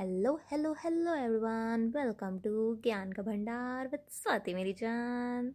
Hello 0.00 0.40
hello 0.52 0.72
hello 0.72 1.14
everyone 1.14 1.82
welcome 1.96 2.38
to 2.38 2.74
ज्ञान 2.82 3.12
का 3.12 3.22
भंडार 3.22 3.88
विद 3.88 4.00
स्वाति 4.10 4.54
मेरी 4.54 4.72
जान 4.72 5.52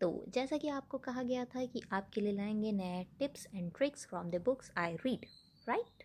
तो 0.00 0.24
जैसा 0.28 0.56
कि 0.56 0.68
आपको 0.68 0.98
कहा 0.98 1.22
गया 1.22 1.44
था 1.44 1.64
कि 1.64 1.82
आपके 1.92 2.20
लिए 2.20 2.32
लाएँगे 2.32 2.72
नए 2.72 3.04
tips 3.18 3.46
and 3.54 3.70
tricks 3.76 4.06
from 4.06 4.30
the 4.30 4.42
books 4.44 4.72
I 4.76 4.94
read 4.94 5.26
right 5.68 6.04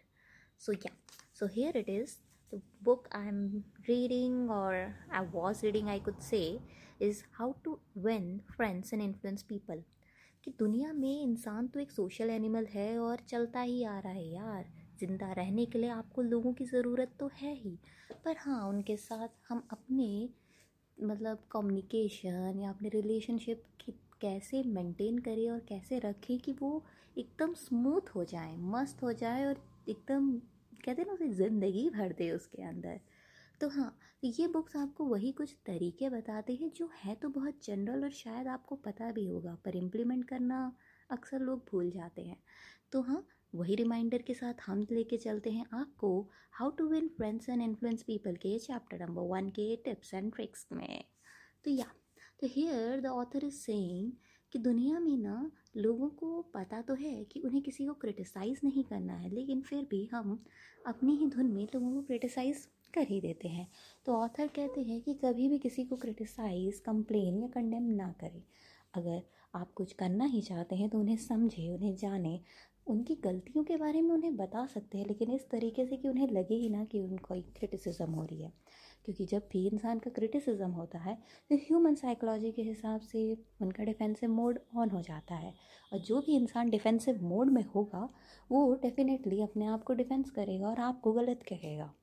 so 0.60 0.74
yeah 0.74 0.92
so 1.34 1.48
here 1.48 1.78
it 1.78 1.90
is 1.90 2.16
the 2.56 2.62
book 2.84 3.08
I 3.16 3.28
am 3.28 3.64
reading 3.80 4.52
और 4.52 4.76
I 5.12 5.26
was 5.26 5.66
reading 5.66 5.90
I 5.90 6.00
could 6.00 6.20
say 6.20 6.60
is 7.02 7.24
how 7.32 7.54
to 7.64 7.80
win 7.98 8.38
friends 8.58 8.94
and 8.94 9.04
influence 9.04 9.44
people 9.44 9.84
कि 10.44 10.54
दुनिया 10.60 10.94
में 10.94 11.22
इंसान 11.22 11.68
तो 11.68 11.80
एक 11.80 11.92
social 11.92 12.30
animal 12.30 12.66
है 12.66 13.00
और 13.00 13.18
चलता 13.20 13.62
ही 13.62 13.84
आ 13.84 14.00
रहा 14.00 14.14
है 14.14 14.28
यार। 14.28 14.87
ज़िंदा 15.00 15.32
रहने 15.34 15.66
के 15.66 15.80
लिए 15.80 15.90
आपको 15.90 16.22
लोगों 16.22 16.54
की 16.54 16.66
ज़रूरत 16.66 17.16
तो 17.20 17.30
है 17.36 17.54
ही। 17.56 17.78
पर 18.26 18.36
हाँ 18.40 18.62
उनके 18.70 18.98
साथ 18.98 19.28
हम 19.50 19.68
अपने 19.72 20.08
मतलब 20.98 21.44
कम्युनिकेशन 21.52 22.60
या 22.60 22.70
अपने 22.70 22.90
रिलेशनशिप 22.90 23.64
की 23.82 23.92
कैसे 24.22 24.64
मेंटेन 24.66 25.18
करें 25.20 25.50
और 25.50 25.60
कैसे 25.60 26.00
रखें 26.00 26.38
कि 26.40 26.52
वो 26.62 26.84
एकदम 27.18 27.54
स्मूथ 27.56 28.10
हो 28.16 28.24
जाए, 28.24 28.56
मस्त 28.58 29.04
हो 29.04 29.12
जाए 29.14 29.46
और 29.46 29.62
एकदम, 29.90 30.32
कहते 30.86 31.02
हैं 31.02 31.08
ना 31.08 31.14
उसे, 31.14 31.30
ज़िंदगी 31.30 31.90
भर 31.90 32.14
दे 32.14 32.32
उसके 32.32 32.64
अंदर। 32.64 33.00
तो 33.62 33.68
हाँ 33.70 33.90
तो 34.24 34.28
ये 34.30 34.48
बुक्स 34.48 34.76
आपको 34.76 35.06
वही 35.06 35.32
कुछ 35.32 35.56
तरीके 35.66 36.10
बताते 36.10 36.54
हैं 36.54 36.70
जो 36.76 36.90
है 36.96 37.16
तो 37.16 37.30
बहुत 37.30 37.66
जनरल 37.66 38.04
और 38.04 38.12
शायद 38.14 38.48
आपको 38.48 38.76
पता 38.78 39.12
भी 39.12 39.26
होगा, 39.28 39.56
पर 39.66 39.76
इम्प्लीमेंट 39.76 40.26
करना 40.30 40.72
अक्सर 41.10 41.40
लोग 41.40 41.64
भूल 41.72 41.90
जाते 41.92 42.22
हैं। 42.22 42.38
तो 42.92 43.02
हाँ 43.02 43.26
वही 43.54 43.76
रिमाइंडर 43.76 44.22
के 44.22 44.34
साथ 44.34 44.62
हम 44.66 44.86
लेके 44.92 45.18
चलते 45.18 45.50
हैं 45.50 45.66
आपको 45.74 46.10
how 46.52 46.70
to 46.70 46.88
win 46.88 47.08
friends 47.08 47.50
and 47.50 47.62
influence 47.62 48.04
people 48.04 48.36
के 48.36 48.58
चैप्टर 48.60 49.00
नंबर 49.00 49.22
वन 49.22 49.50
के 49.50 49.76
टिप्स 49.76 50.14
एंड 50.14 50.32
ट्रिक्स 50.34 50.68
में। 50.72 51.04
तो 51.66 51.72
या 51.72 51.86
तो 52.42 52.48
here 52.48 53.02
the 53.02 53.06
author 53.06 53.46
is 53.46 53.56
saying 53.56 54.12
कि 54.54 54.60
दुनिया 54.60 55.00
में 55.00 55.18
ना 55.18 55.52
लोगों 55.78 56.10
को 56.10 56.42
पता 56.54 56.82
तो 56.82 56.94
है 56.94 57.24
कि 57.24 57.40
उन्हें 57.40 57.62
किसी 57.64 57.86
को 57.86 57.94
क्रिटिसाइज़ 57.94 58.60
नहीं 58.64 58.84
करना 58.84 59.14
है, 59.14 59.30
लेकिन 59.30 59.62
फिर 59.62 59.88
भी 59.90 60.06
हम 60.06 60.44
अपनी 60.88 61.16
ही 61.16 61.28
धुन 61.28 61.46
में 61.46 61.64
लोगों 61.66 61.94
को 61.94 62.02
क्रिटिसाइज़ 62.02 62.66
कर 62.94 63.08
ही 63.08 63.20
देते 63.22 63.48
हैं। 63.48 63.68
तो 64.06 64.14
ऑथर 64.14 64.48
कहते 64.48 64.82
हैं 64.82 65.02
कि 65.02 65.14
कभी 65.14 65.48
भी 65.50 65.60
किसी 65.60 65.86
को 65.86 65.96
क्रिटिसाइज़ 65.96 66.82
कंप्लेन 66.82 67.42
या 67.42 67.48
कंडेम 67.48 67.84
ना 67.96 68.12
करें। 68.22 68.42
अगर 68.94 69.22
आप 69.56 69.72
कुछ 69.74 69.94
करना 69.94 70.26
ही 70.26 70.42
चाहते 70.42 70.76
हैं 70.76 70.90
तो 70.90 71.00
उन्हें 71.00 71.18
समझें, 71.18 71.70
उन्हें 71.70 71.96
जाने। 71.96 72.40
उनकी 72.90 73.16
गलतियों 73.16 73.64
के 73.64 73.78
बारे 73.78 74.02
में 74.02 74.12
उन्हें 74.12 74.36
बता 74.38 74.66
सकते 74.66 74.98
हैं, 74.98 75.06
लेकिन 75.06 75.32
इस 75.32 75.50
तरीके 75.50 75.86
से 75.86 75.98
कि 75.98 76.08
उन्हें 76.08 76.28
लगे 76.28 76.56
ही 76.56 76.70
ना 76.70 76.84
कि 76.86 77.00
उनको 77.00 77.36
क्रिटिसिज्म 77.58 78.12
हो 78.12 78.24
रही 78.24 78.42
है। 78.42 78.52
क्योंकि 79.06 79.26
जब 79.26 79.48
भी 79.52 79.66
इंसान 79.68 80.00
का 80.00 80.12
क्रिटिसिज्म 80.12 80.70
होता 80.72 81.00
है 81.00 81.16
तो 81.50 81.56
ह्यूमन 81.56 81.96
साइकोलॉजी 81.96 82.52
के 82.52 82.62
हिसाब 82.62 83.02
से 83.02 83.22
उनका 83.62 83.84
डिफेंसिव 83.84 84.30
मोड 84.30 84.60
ऑन 84.76 84.90
हो 84.90 85.02
जाता 85.02 85.36
है। 85.36 85.54
और 85.94 86.00
जो 86.00 86.20
भी 86.20 86.36
इंसान 86.36 86.70
डिफेंसिव 86.70 87.24
मोड 87.24 87.52
में 87.52 87.64
होगा, 87.66 88.10
वो 88.52 88.74
डेफिनेटली 88.76 89.42
अपने 89.42 89.66
आप 89.66 89.84
को 89.84 89.94
डिफेंस 89.94 90.30
करेगा 90.30 90.68
और 90.68 90.80
आपको 90.80 91.14
गलत 91.14 91.44
कहेगा। 91.44 91.94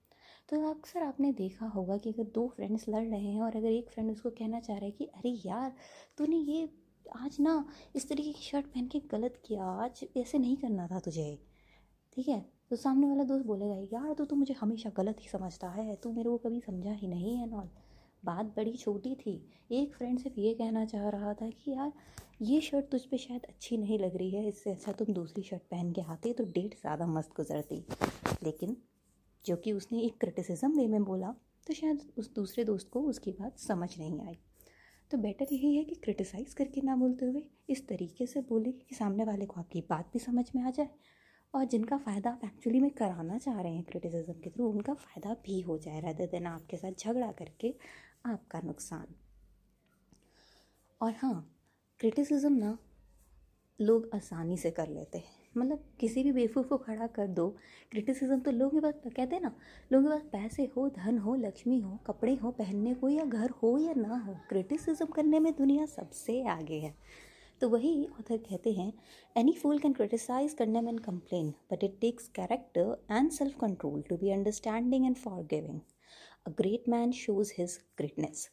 तो 0.48 0.60
अक्सर 0.70 1.02
आपने 1.02 1.32
देखा 1.32 1.66
होगा 1.66 1.96
कि 1.96 2.10
अगर 2.10 2.24
दो 2.24 2.46
फ्रेंड्स 2.48 2.88
लड़ 2.88 3.04
रहे 3.04 3.32
हैं 3.32 3.42
और 3.42 3.56
अगर 3.56 3.68
एक 3.68 3.90
फ्रेंड 3.90 4.10
उसको 4.10 4.30
कहना 4.30 4.60
चाह 4.60 4.76
रहा 4.76 4.84
है 4.84 4.90
कि, 4.90 5.04
अरे 5.04 5.30
यार, 5.46 5.72
तूने 6.18 6.36
ये 6.36 6.68
आज 7.06 7.36
ना 7.40 7.64
इस 7.96 8.08
तरीके 8.08 8.32
की 8.32 8.42
शर्ट 8.42 8.66
पहन 8.66 8.86
के 8.88 8.98
गलत 9.10 9.40
किया, 9.46 9.64
आज 9.64 10.04
ऐसे 10.16 10.38
नहीं 10.38 10.56
करना 10.56 10.86
था 10.86 10.98
तुझे। 11.00 11.38
ठीक 12.16 12.28
है? 12.28 12.40
तो 12.70 12.76
सामने 12.76 13.06
वाला 13.06 13.24
दोस्त 13.24 13.46
बोलेगा, 13.46 13.74
यार 13.92 14.12
तो 14.14 14.24
तू 14.24 14.36
मुझे 14.36 14.54
हमेशा 14.54 14.90
गलत 14.96 15.16
ही 15.20 15.28
समझता 15.28 15.68
है, 15.68 15.94
तू 15.94 16.12
मेरे 16.12 16.30
को 16.30 16.36
कभी 16.38 16.60
समझा 16.60 16.92
ही 16.92 17.08
नहीं 17.08 17.36
है 17.36 17.50
नॉल 17.50 17.68
बात 18.22 18.46
बड़ी 18.56 18.72
छोटी 18.76 19.14
थी। 19.16 19.32
एक 19.70 19.94
फ्रेंड 19.94 20.18
सिर्फ़ 20.18 20.38
ये 20.40 20.52
कहना 20.54 20.84
चाह 20.84 21.08
रहा 21.08 21.32
था 21.34 21.48
कि, 21.48 21.70
यार, 21.70 21.92
ये 22.42 22.60
शर्ट 22.60 22.90
तुझ 22.90 23.00
पे 23.00 23.18
शायद 23.18 23.44
अच्छी 23.48 23.76
नहीं 23.76 23.98
लग 23.98 24.16
रही 24.16 24.30
है, 24.30 24.46
इससे 24.48 24.70
अच्छा 24.70 24.92
तुम 24.92 25.12
दूसरी 25.14 25.42
शर्ट 25.42 25.62
पहन 25.70 25.92
के 25.92 26.00
आते 26.02 26.32
तो 26.32 26.44
डेट 26.46 26.74
ज़्यादा 26.74 27.06
मस्त 27.06 27.30
गुजरती। 27.36 27.84
लेकिन 28.42 28.76
जो 29.44 29.56
कि 29.56 29.72
उसने 29.72 30.00
एक 30.02 30.18
क्रिटिसिज्म 30.20 30.78
वे 30.78 30.86
में 30.86 31.04
बोला 31.04 31.34
तो 31.66 31.74
शायद 31.74 32.00
उस 32.18 32.34
दूसरे 32.34 32.64
दोस्त 32.64 32.88
को 32.88 33.00
उसकी 33.02 33.32
बात 33.32 33.58
समझ 33.58 33.88
नहीं 33.98 34.20
आई। 34.20 34.38
तो 35.14 35.18
बेटर 35.18 35.46
यही 35.52 35.76
है 35.76 35.82
कि 35.84 35.94
क्रिटिसाइज़ 35.94 36.54
करके 36.54 36.80
ना 36.80 36.94
बोलते 36.96 37.26
हुए 37.26 37.42
इस 37.70 37.86
तरीके 37.88 38.26
से 38.26 38.40
बोले 38.40 38.70
कि 38.72 38.94
सामने 38.94 39.24
वाले 39.24 39.46
को 39.46 39.60
आपकी 39.60 39.80
बात 39.80 40.08
भी 40.12 40.18
समझ 40.18 40.44
में 40.56 40.62
आ 40.62 40.70
जाए। 40.70 40.88
और 41.54 41.64
जिनका 41.64 41.96
फ़ायदा 41.98 42.30
आप 42.30 42.40
एक्चुअली 42.44 42.80
में 42.80 42.90
कराना 42.90 43.38
चाह 43.38 43.60
रहे 43.60 43.72
हैं 43.74 43.84
क्रिटिसिज्म 43.84 44.32
के 44.32 44.50
थ्रू 44.50 44.68
उनका 44.68 44.94
फ़ायदा 44.94 45.34
भी 45.34 45.60
हो 45.60 45.78
जाए 45.78 46.00
रदर 46.00 46.26
देन 46.26 46.46
आपके 46.46 46.76
साथ 46.76 46.92
झगड़ा 46.98 47.30
करके 47.32 47.74
आपका 48.26 48.60
नुकसान। 48.60 49.14
और 51.00 51.12
हाँ 51.12 51.54
क्रिटिसिज्म 52.00 52.52
ना 52.52 52.78
लोग 53.80 54.10
आसानी 54.14 54.56
से 54.56 54.70
कर 54.70 54.88
लेते 54.88 55.18
हैं। 55.18 55.43
मतलब 55.56 55.84
किसी 56.00 56.22
भी 56.22 56.32
बेवकूफ़ 56.32 56.66
को 56.68 56.76
खड़ा 56.78 57.06
कर 57.16 57.26
दो। 57.28 57.48
क्रिटिसिज्म 57.90 58.38
तो 58.40 58.50
लोगों 58.50 58.80
के 58.80 58.80
पास, 58.80 58.94
कहते 59.06 59.36
हैं 59.36 59.42
ना, 59.42 59.54
लोगों 59.92 60.10
के 60.10 60.14
पास 60.14 60.28
पैसे 60.32 60.64
हो, 60.76 60.88
धन 60.88 61.18
हो, 61.18 61.34
लक्ष्मी 61.36 61.78
हो, 61.80 61.98
कपड़े 62.06 62.34
हो, 62.34 62.50
पहनने 62.50 62.94
को 62.94 63.08
या 63.08 63.24
घर 63.24 63.50
हो 63.62 63.76
या 63.78 63.94
ना 63.96 64.24
हो 64.26 64.36
क्रिटिसिज्म 64.48 65.06
करने 65.06 65.40
में 65.40 65.52
दुनिया 65.52 65.86
सबसे 65.86 66.42
आगे 66.48 66.78
है। 66.80 66.94
तो 67.60 67.68
वही 67.68 67.92
ऑथर 68.20 68.36
कहते 68.38 68.72
हैं 68.72 68.92
any 69.36 69.52
fool 69.52 69.78
can 69.78 69.92
criticise 69.92 70.54
condemn 70.54 70.88
and 70.88 71.00
complain 71.00 71.52
but 71.72 71.84
it 71.84 71.96
takes 72.00 72.28
character 72.34 72.96
and 73.10 73.30
self 73.30 73.58
control 73.60 74.02
to 74.08 74.16
be 74.16 74.30
understanding 74.30 75.06
and 75.06 75.16
forgiving 75.50 75.80
a 76.46 76.50
great 76.58 76.88
man 76.88 77.12
shows 77.12 77.52
his 77.58 77.78
greatness 77.98 78.48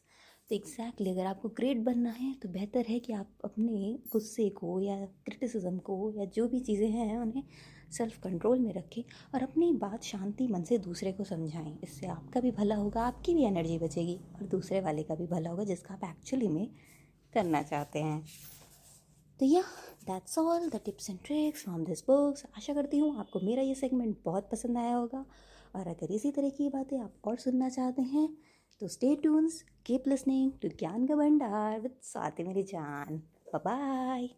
तो 0.52 0.56
एग्जैक्टली 0.56 1.10
अगर 1.10 1.26
आपको 1.26 1.48
ग्रेट 1.48 1.78
बनना 1.78 2.10
है 2.10 2.32
तो 2.34 2.48
बेहतर 2.48 2.84
है 2.88 2.98
कि 2.98 3.12
आप 3.12 3.28
अपने 3.44 3.92
गुस्से 4.12 4.48
को 4.50 4.80
या 4.80 4.96
क्रिटिसिज्म 5.26 5.78
को 5.78 5.94
या 6.16 6.24
जो 6.24 6.46
भी 6.48 6.60
चीज़ें 6.60 6.88
हैं, 6.88 7.16
उन्हें 7.18 7.42
सेल्फ 7.90 8.18
कंट्रोल 8.22 8.58
में 8.58 8.72
रखें 8.74 9.02
और 9.34 9.42
अपनी 9.42 9.70
बात 9.72 10.02
शांति 10.02 10.48
मन 10.48 10.62
से 10.62 10.78
दूसरे 10.78 11.12
को 11.12 11.24
समझाएँ। 11.24 11.78
इससे 11.84 12.06
आपका 12.06 12.40
भी 12.40 12.50
भला 12.50 12.74
होगा, 12.74 13.02
आपकी 13.02 13.34
भी 13.34 13.44
एनर्जी 13.44 13.78
बचेगी 13.78 14.18
और 14.34 14.46
दूसरे 14.46 14.80
वाले 14.80 15.02
का 15.02 15.14
भी 15.14 15.26
भला 15.26 15.50
होगा, 15.50 15.64
जिसका 15.64 15.94
आप 15.94 16.04
एक्चुअली 16.04 16.48
में 16.48 16.68
करना 17.32 17.62
चाहते 17.62 17.98
हैं। 17.98 18.22
तो 19.40 19.46
yeah 19.46 19.62
that's 20.04 20.38
all 20.38 20.68
the 20.68 20.80
tips 20.84 21.10
and 21.10 21.18
tricks 21.24 21.64
from 21.64 21.84
this 21.84 22.04
books 22.06 22.46
आशा 22.56 22.74
करती 22.74 22.98
हूँ 22.98 23.18
आपको 23.18 23.40
मेरा 23.40 23.62
ये 23.62 23.74
सेगमेंट 23.74 24.16
बहुत 24.24 24.50
पसंद 24.52 24.78
आया 24.78 24.94
होगा। 24.94 25.24
और 25.76 25.88
अगर 25.88 26.12
इसी 26.12 26.30
तरह 26.30 26.48
की 26.50 26.68
बातें 26.68 26.98
आप 27.00 27.28
और 27.28 27.36
सुनना 27.38 27.68
चाहते 27.68 28.02
हैं 28.02 28.28
तो 28.80 28.88
stay 28.88 29.14
tunes 29.16 29.62
keep 29.86 30.08
listening 30.08 30.52
to 30.62 30.68
ज्ञान 30.78 31.06
का 31.06 31.16
भंडार 31.16 31.80
विद 31.80 31.96
स्वाति 32.02 32.44
मेरी 32.44 32.62
जान 32.72 33.22
बाय 33.54 34.28